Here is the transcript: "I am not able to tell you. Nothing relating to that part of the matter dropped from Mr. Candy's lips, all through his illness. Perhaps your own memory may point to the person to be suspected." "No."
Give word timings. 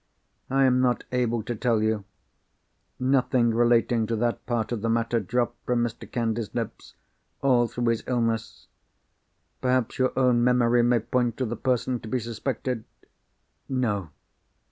"I 0.49 0.63
am 0.65 0.81
not 0.81 1.03
able 1.11 1.43
to 1.43 1.53
tell 1.55 1.83
you. 1.83 2.05
Nothing 2.99 3.53
relating 3.53 4.07
to 4.07 4.15
that 4.15 4.43
part 4.47 4.71
of 4.71 4.81
the 4.81 4.89
matter 4.89 5.19
dropped 5.19 5.63
from 5.67 5.83
Mr. 5.83 6.11
Candy's 6.11 6.55
lips, 6.55 6.95
all 7.43 7.67
through 7.67 7.85
his 7.89 8.03
illness. 8.07 8.65
Perhaps 9.61 9.99
your 9.99 10.11
own 10.17 10.43
memory 10.43 10.81
may 10.81 11.01
point 11.01 11.37
to 11.37 11.45
the 11.45 11.55
person 11.55 11.99
to 11.99 12.07
be 12.07 12.19
suspected." 12.19 12.83
"No." 13.69 14.09